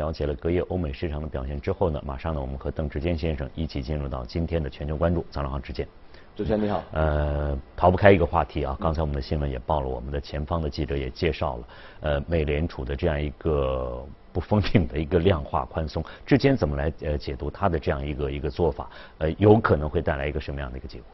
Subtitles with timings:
[0.00, 5.22] 了解了隔夜欧美市场的表现之后呢，马上呢，我们和邓志坚先生一起进入到今天的全球关注。
[5.30, 5.86] 早上好，志坚。
[6.34, 6.82] 主持人你好。
[6.92, 11.64] 呃，逃不开一个话题啊，刚才我们的新闻也报了，我们的前方的记者也介绍了，
[12.00, 14.02] 呃，美联储的这样一个
[14.32, 18.88] 不封顶的一个量化宽松，志坚怎么来呃解读它的这样一个一个做法？
[19.18, 21.06] 呃，有可能会带来一个什么样的一个结果？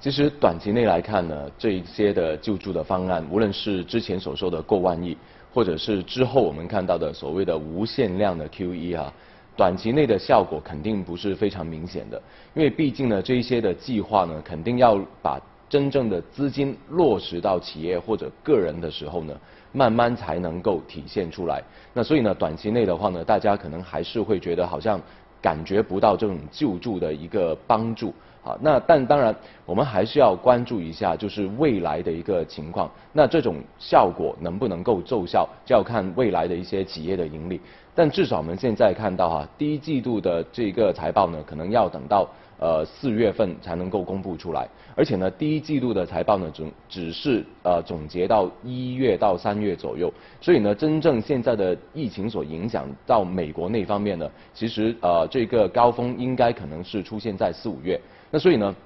[0.00, 5.16] 其实短期内来看呢，这一些的救助的方案，无论是之前所说的过万亿，
[5.56, 9.10] 或者是之后我们看到的所谓的无限量的 QE 啊。
[9.56, 19.34] 短期内的效果肯定不是非常明显的，因为毕竟呢，这一些的计划呢，肯定要把真正的资金落实到企业或者个人的时候呢，
[19.72, 21.62] 慢慢才能够体现出来。
[21.94, 25.00] 那所以呢，短期内的话呢，大家可能还是会觉得好像
[25.40, 28.12] 感觉不到这种救助的一个帮助。
[28.46, 32.88] 好，那但当然，我们还是要关注一下，就是未来的一个情况。
[33.12, 37.60] 那这种效果能不能够奏效，就要看未来的一些企业的盈利。
[37.92, 42.28] 但至少我们现在看到哈，第一季度的这个财报呢，可能要等到
[42.60, 44.68] 呃四月份才能够公布出来。
[44.94, 50.12] 而且呢，第一季度的财报呢，总只是呃总结到一月到三月左右。
[50.40, 58.00] 所以呢，真正现在的疫情所影响到美国那方面呢，其实呃这个高峰应该可能是出现在四五月。
[58.36, 58.76] 那所以呢，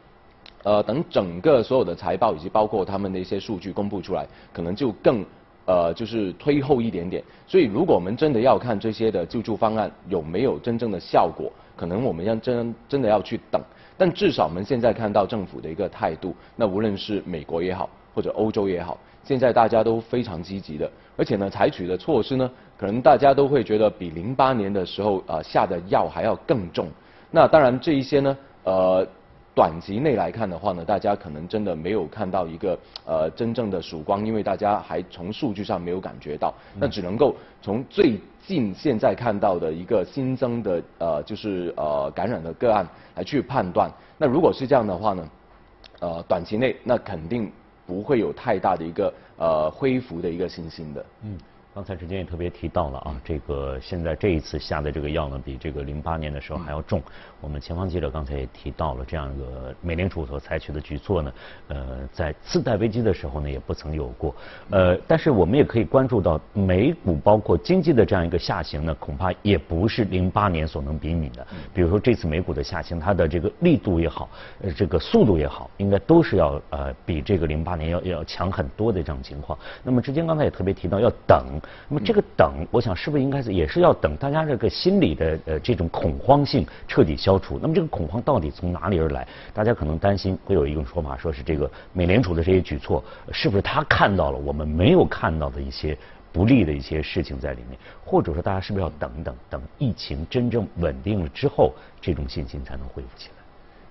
[0.62, 5.24] 呃，等整个所有的财报以及包括他们的一些数据公布出来，可能就更
[5.66, 7.20] 呃就是推后一点点。
[7.48, 13.60] 所以，如果我们真的要看这些的救助方案有没有真正的效果，可能我们要真真的要去等。
[13.98, 22.48] 但至少我们现在看到政府的一个态度，那无论是美国也好，或者欧洲也好，现在大家都非常积极的，而且呢，采取的措施呢，
[22.78, 26.86] 可能大家都会觉得比零八年的时候呃下的药还要更重。
[27.32, 29.04] 那当然，这一些呢，呃。
[29.54, 43.90] 短期内来看的话呢，大家可能真的没有看到一个呃真正的曙光，因为大家还从数据上没有感觉到，那只能够从最近现在看到的一个新增的呃就是呃感染的个案来去判断。
[44.16, 45.28] 那如果是这样的话呢，
[45.98, 47.50] 呃短期内那肯定
[47.86, 51.04] 不会有太大的一个呃恢复的一个信心的。
[51.24, 51.36] 嗯。
[51.72, 57.00] 刚才之间也特别提到了啊，这个现在这一次下的这个药呢，比这个零八年的时候还要重。
[57.40, 61.32] 我们前方记者刚才也提到了，这样一个美联储所采取的举措呢，
[61.68, 64.34] 呃，在次贷危机的时候呢，也不曾有过。
[64.70, 71.46] 呃，但是我们也可以关注到，美股包括经济的这样一个下行呢，恐怕也不是零八年所能比拟的。
[71.72, 74.28] 比如说这次美股的下行，它的这个力度也好，
[74.60, 79.56] 呃，这个速度也好，应该都是要呃比这个零八年要要强很多的这种情况。
[79.84, 81.59] 那么之间刚才也特别提到要等。
[81.88, 87.58] 那么这个等，我想是不是应该是也是要等大家这个心理的呃这种恐慌性彻底消除？
[87.60, 89.26] 那么这个恐慌到底从哪里而来？
[89.52, 95.96] 大家可能担心会有一种说法，说是这个美联储的这些举措，是不是他看到了我们没有看到的一些
[96.32, 97.78] 不利的一些事情在里面？
[98.04, 103.39] 或者说大家是不是要等等等疫情真正稳定了之后，这种信心才能恢复起来？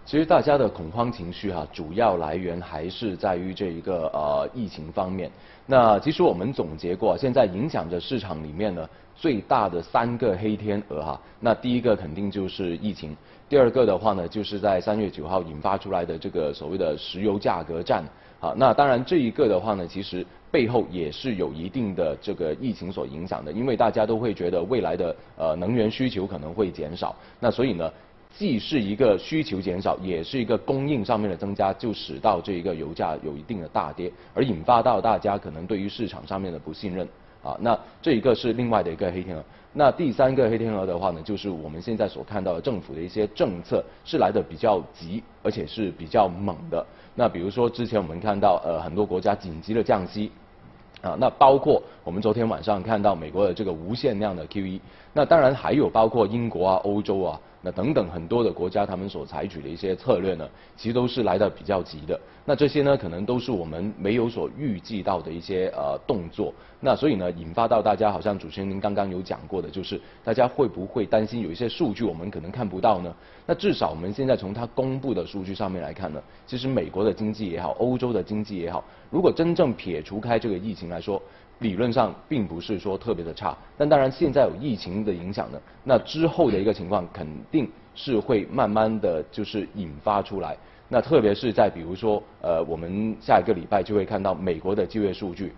[0.10, 5.30] 其实大家的恐慌情绪哈，主要来源还是在于这一个呃疫情方面。
[5.68, 11.22] 那其实我们总结过，现在影响着市场里面呢最大的三个黑天鹅哈。
[11.40, 13.16] 那第一个肯定就是疫情，
[13.48, 18.04] 第二个的话呢，就是在三月九号引发出来的这个所谓的石油价格战。
[18.40, 27.92] 好，那当然这一个的话呢，其实背后也是有一定的这个疫情所影响的，因为大家都会觉得未来的呃能源需求可能会减少，那所以呢。
[28.38, 37.06] 既是一个需求减少，也是一个供应上面的增加，就使到这一个油价有一定的大跌，而引发到大家可能对于市场上面的不信任
[37.44, 37.58] 啊。
[37.60, 39.44] 那这一个是另外的一个黑天鹅。
[39.74, 46.86] 那第三个黑天鹅的话呢，就是我们现在所看到的政府的一些政策是来的比较急，而且是比较猛的。
[47.16, 50.32] 那比如说之前我们看到呃很多国家紧急的降息
[51.02, 54.80] 啊，那包括我们昨天晚上看到美国的这个无限量的 QE，
[55.12, 57.40] 那当然还有包括英国啊、欧洲啊。
[57.62, 60.48] 那等等很多的国家，他们所采取的一些策略呢，
[60.78, 62.20] 其实都是来的比较急的。
[62.46, 66.54] 那这些呢，可能都是我们没有所预计到的一些呃动作。
[66.80, 73.14] 那所以呢，引发到大家好像主持人您刚刚有讲过的，就是大家会不会担心有一些数据我们可能看不到呢？
[73.46, 81.22] 那至少我们现在从它公布的数据上面来看呢，其实美国的经济也好，欧洲的经济也好，如果真正撇除开这个疫情来说。
[81.60, 90.58] 理论上并不是说特别的差，但当然现在有疫情的影响呢，那之后的一个情况肯定是会慢慢的就是引发出来。
[90.88, 95.54] 那特别是在比如说，呃，我们下一个礼拜就会看到美国的就业数据，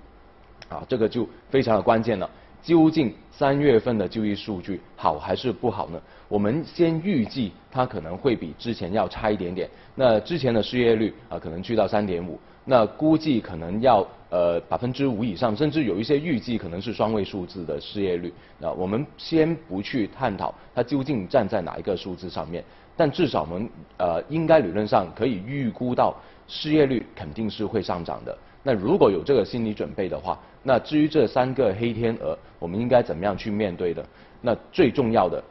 [0.68, 2.30] 啊，这个就非常的关键了。
[2.62, 6.00] 究竟三月份的就业数据好还是不好呢？
[6.28, 9.70] 我们先预计它可能会比之前要差一点点。
[9.96, 18.34] 那之前的失业率啊，可能去到三点五，那估计可能要呃百分之五以上，甚至有一些预计可能是双位数字的失业率。
[18.58, 22.64] 那我们先不去探讨它究竟站在哪一个数字上面，
[22.98, 26.16] 但至少我们呃应该理论上可以预估到
[26.48, 28.36] 失业率肯定是会上涨的。
[28.64, 34.06] 那如果有这个心理准备的话，那至于这三个黑天鹅，我们应该怎么样去面对的？
[34.40, 35.44] 那最重要的，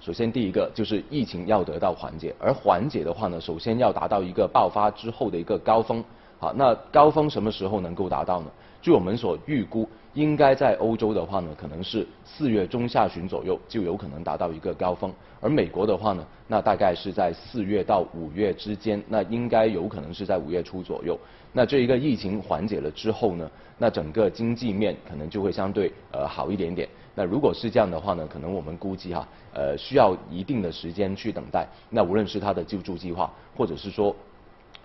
[0.00, 6.02] 首先第一个就是疫情要得到缓解，而缓解的话呢，首先要达到一个爆发之后的一个高峰。
[6.46, 8.46] 好，那高峰什么时候能够达到呢？
[8.80, 21.18] 据我们所预估，应该在欧洲的话呢，可能是四月中下旬左右就有可能达到一个高峰，而美国的话呢，那大概是在四月到五月之间，那应该有可能是在五月初左右。
[21.52, 26.88] 那这一个疫情缓解了之后呢，那整个经济面可能就会相对呃好一点点。
[27.16, 31.66] 那如果是这样的话呢，可能我们估计哈，呃需要一定的时间去等待。
[31.90, 34.14] 那无论是它的救助计划，或者是说。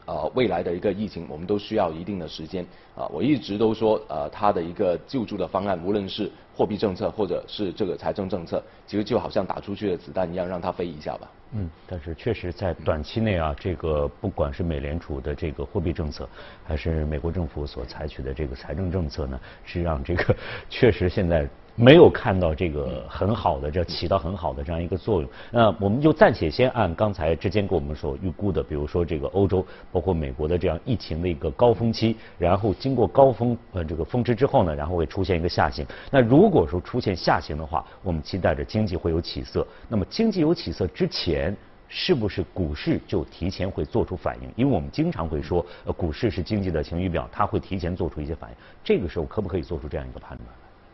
[0.06, 2.65] 呃，未来的一个疫情，我们都需要一定的时间。
[2.95, 6.30] 啊，我一直都说，呃，他的一个救助的方案，无论是
[6.61, 11.27] 货币政策或者是这个财政政策，其实就好像打出去的子弹一样，让它飞一下吧。
[11.53, 16.29] 嗯，但是确实在短期内啊，这个不管是美联储的这个货币政策，
[16.63, 20.35] 还是美国政府所采取的这个财政政策呢，是让这个
[20.69, 21.49] 确实现在。
[21.73, 25.29] 没有看到这个很好的，这起到很好的这样一个作用。
[25.49, 35.85] 那我们就暂且先按刚才之前给我们所预估的，比如说这个欧洲，包括美国的这样疫情的一个高峰期，然后经过高峰呃这个峰值之后呢，然后会出现一个下行。
[36.11, 39.65] 那如如果说出现下行的话，我们期待着经济会有起色。
[39.88, 41.56] 那么经济有起色之前，
[41.88, 44.51] 是不是股市就提前会做出反应？
[44.57, 48.56] 因为我们经常会说，呃，股市是经济的晴雨表，它会提前做出一些反应。
[48.83, 50.48] 这个时候可不可以做出这样一个判断？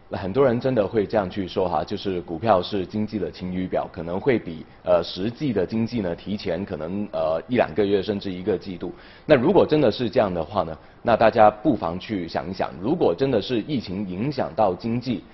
[0.09, 8.93] 那很多人真的会这样去说哈，就是股票是经济的晴雨表，可能会比呃实际的经济呢提前可能呃一两个月甚至一个季度。
[9.25, 15.25] 那如果真的是这样的话呢，那大家不妨去想一想，如果真的是疫情影响到经济，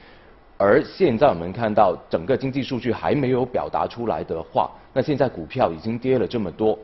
[0.57, 6.77] 而现在我们看到整个经济数据还没有表达出来的话，那现在股票已经跌了这么多。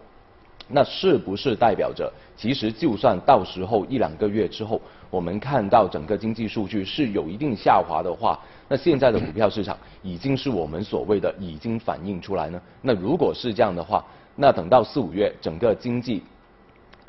[0.71, 4.79] 那是不是代表着，其实就算到时候一两个月之后，
[5.09, 12.61] 我们看到整个经济数据是有一定下滑的话，那现在的股票市场已经是我们所谓的已经反映出来呢？
[12.83, 14.05] 那如果是这样的话，
[14.35, 16.21] 那等到四五月整个经济，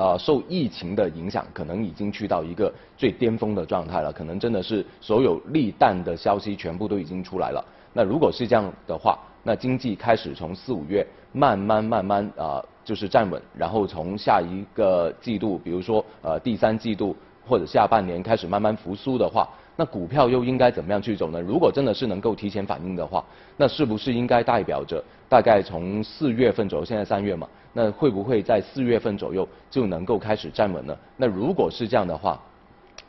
[0.01, 7.63] 呃，受疫情的影响，可能已经去到一个最巅峰的状态了，可能真的是所有利淡的消息全部都已经出来了。
[7.93, 12.65] 那如果是这样的话，那经济开始从四五月慢慢慢慢啊。
[12.83, 17.15] 就是站稳，然后从下一个季度，比如说呃第三季度
[17.47, 21.41] 或者下半年开始慢慢复苏的话，那股票又应该怎么样去走呢？
[21.41, 23.25] 如果真的是能够提前反应的话，
[23.57, 30.97] 那是不是应该代表着大概从四月份左右，现在三月嘛，那会不会在四月份左右就能够开始站稳呢？
[31.17, 32.41] 那如果是这样的话，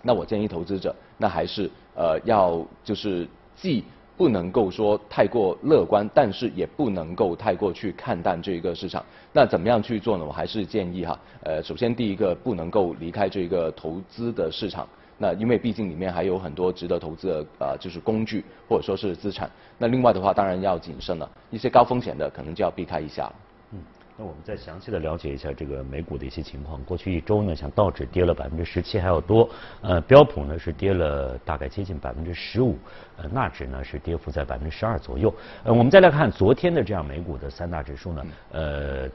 [0.02, 3.84] 那我建议投资者那还是呃要就是既。
[4.18, 9.04] 不能够说太过乐观，但是也不能够太过去看淡这一个市场。
[9.34, 10.24] 那怎么样去做呢？
[10.24, 14.88] 我还是建议哈，呃，首先第一个不能够离开这个投资的市场。
[15.22, 19.48] 那因为毕竟里面还有很多值得投资的呃，就是工具或者说是资产。
[19.78, 23.32] 那另外的话，当然要谨慎了，一些高风险的可能就要避开一下。
[23.72, 23.80] 嗯
[24.18, 26.84] 那我们再详细的了解一下这个美股的一些情况。
[26.84, 29.48] 过去一周呢，像道指跌了百分之十七还要多，
[29.82, 32.78] 呃，标普呢是跌了大概接近百分之十五，
[33.18, 35.34] 呃，纳指呢是跌幅在百分之十二左右。
[35.64, 39.10] 呃，我们再来看昨天的这样美股的三大指数呢，呃。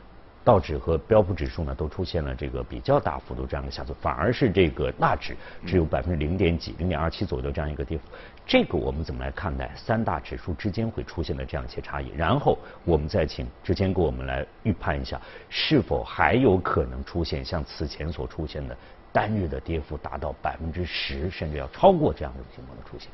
[0.46, 5.36] 道指和标普指数呢都出现了这个比较大幅度这样的下挫，反而是这个纳指
[5.66, 8.04] 只有百分之零点几、零点二七左右的这样一个跌幅。
[8.46, 12.12] 这个我们怎么来看待三大指数之间会出现的这样一些差异？
[12.16, 18.76] 然后我们再请之前给我们来预判一下，是否还有可能出现像此前所出现的
[19.12, 23.08] 单日的跌幅达到百分之十，甚至要超过这样的情况的出现？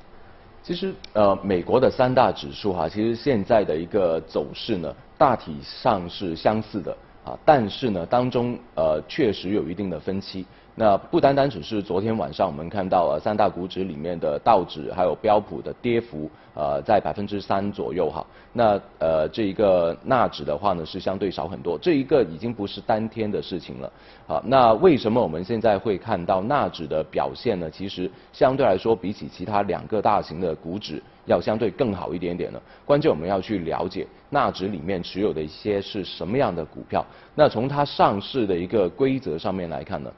[0.63, 6.95] 其实呃，美国的三大指数哈，其实现在的一个走势呢，大体上是相似的。
[7.25, 10.45] 啊，但是呢，当中呃确实有一定的分歧。
[10.75, 18.25] 那不单单只是昨天晚上我们看到呃三大股指里面的道指还有标普的跌幅呃在百分之三左右哈。
[18.55, 23.93] 那呃这一个纳指的话呢是相对少很多，这一个已经不是当天的事情了。
[24.27, 27.71] 好，那为什么我们现在会看到纳指的表现呢？
[27.71, 31.03] 其实相对来说比起其他两个大型的股指。
[31.27, 32.61] 要相对更好一点点呢。
[32.85, 37.05] 关键我们要去了解纳指里面持有的一些是什么样的股票。
[37.35, 40.13] 那从它上市的一个规则上面来看呢，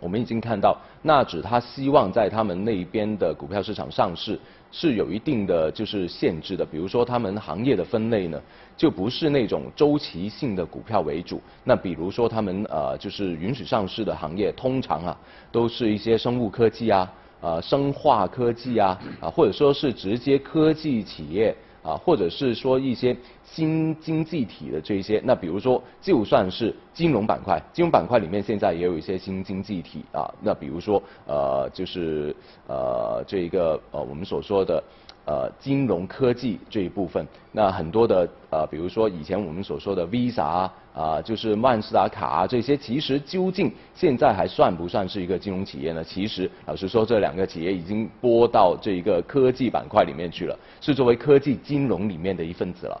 [0.00, 4.38] 我们已经看到纳指它希望在他们那边的股票市场上市
[4.70, 8.38] 是有一定的就是限制的，比如说他们行业的分类呢，
[8.76, 11.40] 就不是那种周期性的股票为主。
[11.64, 15.16] 那比如说他们呃就是允许上市的行业，通常啊
[15.50, 21.54] 都是一些生物科技啊、呃生化科技啊啊或者说是直接科技企业。
[21.86, 32.34] 啊，或者是说一些新经济体的这些，那比如说就算是金融板块，金融板块里面现在也有一些新经济体啊，那比如说呃就是
[32.66, 34.82] 呃这一个呃我们所说的。
[35.26, 46.04] 呃，金融科技这一部分，那很多的呃，比如说以前我们所说的 Visa 啊，就是曼斯达卡啊这些，其实究竟现在还算不算是一个金融企业呢？
[46.04, 53.00] 其实老实说，这两个企业已经拨到这一个科技板块里面去了，是作为科技金融里面的一份子了。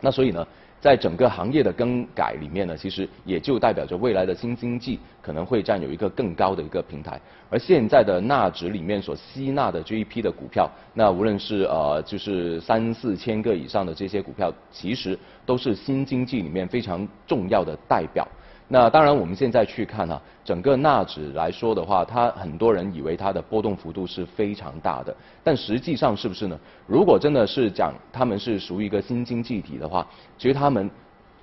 [0.00, 0.46] 那所以呢？
[0.86, 7.20] 在整个行业的更改里面呢，其实也就代表着未来的新经济可能会占有一个更高的一个平台。
[7.50, 18.24] 而现在的纳指里面所吸纳的这一批的股票，那无论是呃就是三四千个以上的这些股票，其实都是新经济里面非常重要的代表。
[18.68, 26.58] 那当然，我们现在去看哈，整个纳指来说的话，它很多人以为它的波动幅度是非常大的，但实际上是不是呢？
[26.84, 30.04] 如果真的是讲他们是属于一个新经济体的话，
[30.36, 30.90] 其实他们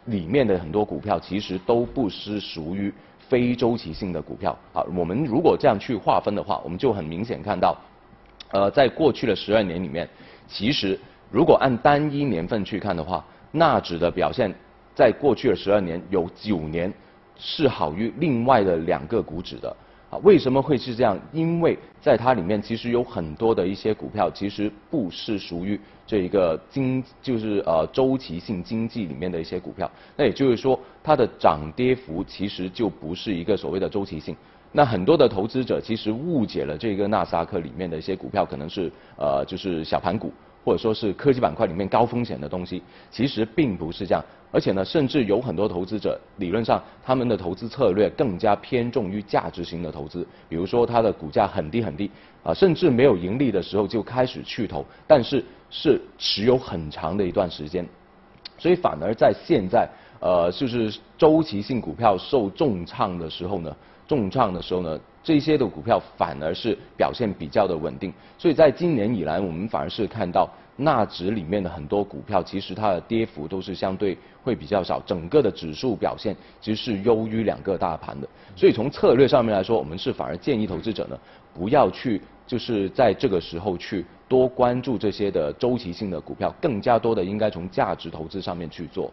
[0.05, 2.93] 里面的很多股票其实都不是属于
[3.29, 4.83] 非周期性的股票啊。
[4.93, 7.73] 我们如果这样去划分的话，我们就很明显看到，
[8.51, 10.05] 呃，在过去的十二年里面，
[10.45, 10.99] 其实
[11.31, 14.53] 如果按单一年份去看的话，纳指的表现
[14.93, 16.93] 在过去的十二年有九年。
[17.45, 19.75] 是好于另外的两个股指的
[20.09, 20.17] 啊？
[20.23, 21.19] 为什么会是这样？
[21.33, 29.91] 因为在它里面其实有很多的一些股票，其实不是属于这一个经，就是呃周期性经济里面的一些股票。
[30.15, 34.33] 那也就是说，它的涨跌幅其实就不是一个所谓的周期性。
[34.71, 40.31] 那很多的投资者其实误解了这个纳斯达克里面的一些股票，可能是呃就是小盘股。
[40.63, 44.23] 或者说是科技板块里面高风险的东西，其实并不是这样。
[44.51, 50.25] 而且呢，甚至有很多投资者，理论上他们的投资策略更加偏重于价值型的投资。
[50.47, 52.09] 比如说，它的股价很低很低，
[52.43, 57.83] 啊，甚至没有盈利的时候就开始去投，但是是持有很长的一段时间。
[58.59, 59.89] 所以反而在现在，
[60.19, 63.75] 呃，就是周期性股票受重创的时候呢，
[64.07, 64.99] 重创的时候呢。
[65.23, 78.27] 这些的股票反而是表现比较的稳定，所以在今年以来，我们反而是看到纳指里面的很多股票，其实它的跌幅都是相对会比较少，整个的指数表现其实是优于两个大盘的。
[78.53, 81.17] 所以从策略上面来说，我们是反而建议投资者呢，
[81.53, 89.09] 不要去就是在这个时候去多关注这些的周期性的股票，更加多的应该从价值投资上面去做。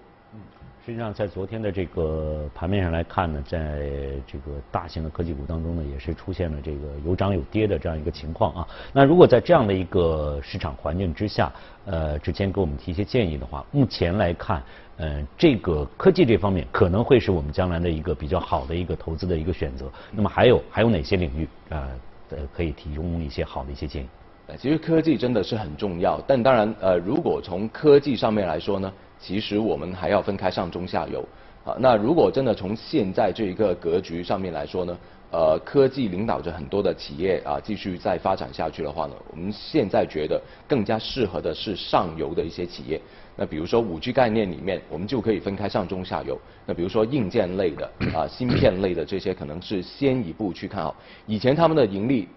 [0.85, 3.81] 实际上，在昨天的这个盘面上来看呢，在
[4.27, 8.69] 这个大型的科技股当中呢，也是出现了这个有涨有跌的这样一个情况啊。
[8.91, 11.53] 那如果在这样的一个市场环境之下，
[11.85, 14.63] 呃，之前给我们提一些建议的话，目前来看，
[14.97, 19.85] 呃，这个科技这方面可能会是我们将来的一个比较好的一个投资的一个选择。
[20.11, 21.91] 那么还有还有哪些领域啊，
[22.31, 24.09] 呃，可以提供一些好的一些建议？
[24.57, 28.91] 其实科技真的是很重要，但当然，呃，如果从科技上面来说呢？
[29.21, 31.21] 其实我们还要分开上中下游，
[31.65, 34.99] 啊，那如果真的从现在这一个格局上面来说呢，
[35.31, 43.01] 呃，科技领导着很多的企业啊继续再发展下去的话呢，我们现在觉得更加适合的是上游的一些企业。
[43.37, 46.39] 那比如说五 G 概念里面，我们就可以分开上中下游。
[46.67, 50.95] 那比如说硬件类的啊，芯片类的这些，可能是先一步去看好。
[51.27, 52.29] 以前他们的盈利，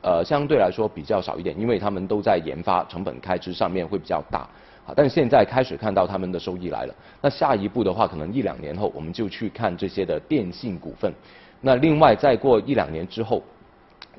[0.00, 4.48] 呃，相对来说比较少一点，因为他们都在研发，成本开支上面会比较大。
[4.96, 11.12] 但是现在开始看到他们的收益来了，那下一步的话，可能一两年后我们就去看这些的电信股份。
[11.60, 13.42] 那另外再过一两年之后，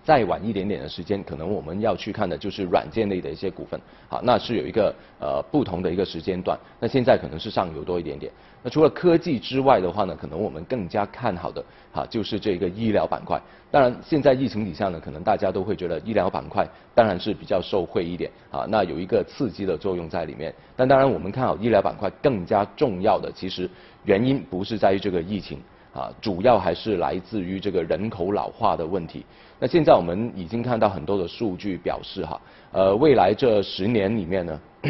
[0.03, 3.79] 再晚一点点的时间，可能我们要去看的就是软件类的一些股份。
[4.07, 6.57] 好，那是有一个呃不同的一个时间段。
[6.79, 8.31] 那现在可能是上游多一点点。
[8.61, 11.63] 那除了科技之外的话呢，可能我们更加看好的
[11.93, 13.39] 哈就是这个医疗板块。
[13.71, 20.53] 当然，现在疫情底下呢，可能大家都会觉得医疗板块当然是比较受惠一点啊，那有一个刺激的作用在里面。
[20.75, 23.69] 但当然，我们看好医疗板块更加重要的，其实
[24.03, 25.61] 原因不是在于这个疫情
[25.93, 29.23] 啊，主要还是来自于这个人口老化的问题。
[29.59, 34.59] 那现在我们已经看到很多的数据表示哈，呃，未来这十年里面呢。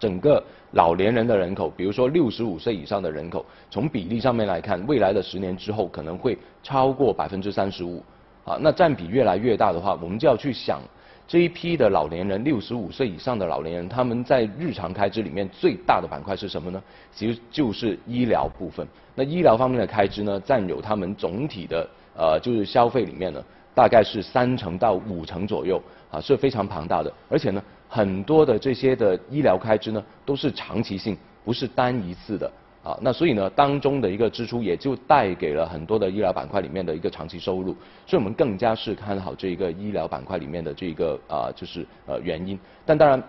[0.00, 0.40] 整个
[0.74, 8.00] 老年人的人口，比如说六十五岁以上的人口，从比例上面来看，未来的十年之后可能会超过百分之三十五，
[8.44, 10.80] 啊，那占比越来越大的话，我们就要去想
[11.26, 16.80] 这一批的老年人，六十五岁以上的老年人，他们在日常开支里面最大的板块是什么呢？
[17.12, 18.86] 其实就是医疗部分。
[19.16, 21.88] 那医疗方面的开支呢，占有他们总体的。
[22.20, 23.40] 呃就是消费里面呢，
[23.78, 25.80] 大概是三成到五成左右
[26.10, 27.12] 啊，是非常庞大的。
[27.28, 32.50] 而且呢，很多的这些的医疗开支呢，都是长期性，不是单一次的。
[32.82, 37.72] 啊，那所以呢，当中的一个支出也就带给了很多的医疗板块里面的一个长期收入，
[38.04, 42.58] 所以我们更加是看好这一个医疗板块里面的这一个啊，就是呃原因。
[42.84, 43.22] 但当然，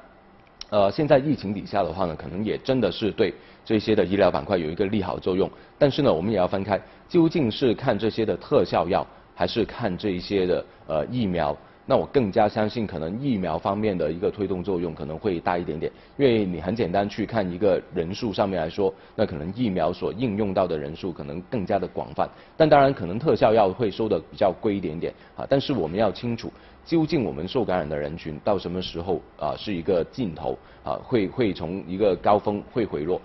[0.71, 3.31] 呃，现在疫情底下的话呢，可能也真的是对
[3.63, 5.47] 这些的医疗板块有一个利好作用。
[5.77, 9.05] 但是呢，我们也要分开，究竟是看这些的特效药，
[9.39, 11.55] 还是看这一些的呃疫苗？
[11.85, 22.29] 那我更加相信，可能疫苗方面的一个推动作用可能会大一点点，因为你很简单去看一个人数上面来说，那可能疫苗所应用到的人数可能更加的广泛。
[22.57, 25.47] 但当然，可能特效药会收的比较贵一点点啊。
[25.49, 26.51] 但是我们要清楚，
[26.85, 33.19] 究竟我们受感染的人群到什么时候啊是一个尽头啊，会会从一个高峰会回落。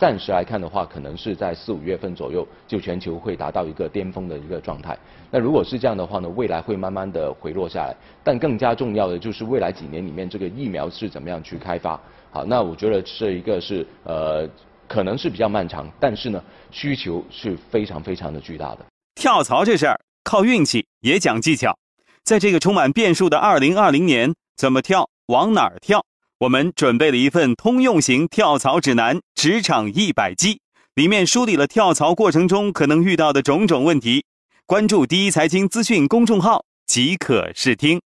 [0.00, 4.98] 暂时来看的话，可能是在四五月份左右，就全球会达到一个巅峰的一个状态。
[5.30, 7.94] 那如果是这样的话呢，未来会慢慢的回落下来。
[8.24, 12.00] 但更加重要的就是未来几年里面，这个疫苗是怎么样去开发？
[12.30, 14.48] 好，那我觉得这一个是呃，
[14.88, 18.86] 可能是比较漫长，但是呢，需求是非常非常的巨大的。
[19.16, 21.76] 跳槽这事儿靠运气，也讲技巧。
[22.24, 26.02] 在这个充满变数的二零二零年，怎么跳，往哪儿跳？
[26.40, 30.54] 我们准备了一份通用型跳槽指南《职场一百计》，
[30.94, 34.24] 里面梳理了跳槽过程中可能遇到的种种问题。
[34.64, 38.00] 关注第一财经资讯公众号即可试听。